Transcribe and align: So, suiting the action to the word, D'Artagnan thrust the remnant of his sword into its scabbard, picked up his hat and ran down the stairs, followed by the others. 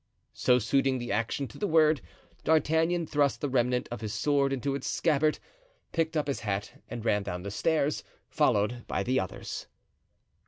So, 0.33 0.57
suiting 0.57 0.97
the 0.97 1.11
action 1.11 1.47
to 1.49 1.59
the 1.59 1.67
word, 1.67 2.01
D'Artagnan 2.43 3.05
thrust 3.05 3.39
the 3.39 3.47
remnant 3.49 3.87
of 3.91 4.01
his 4.01 4.11
sword 4.15 4.51
into 4.51 4.73
its 4.73 4.87
scabbard, 4.87 5.37
picked 5.91 6.17
up 6.17 6.25
his 6.25 6.39
hat 6.39 6.81
and 6.89 7.05
ran 7.05 7.21
down 7.21 7.43
the 7.43 7.51
stairs, 7.51 8.03
followed 8.27 8.87
by 8.87 9.03
the 9.03 9.19
others. 9.19 9.67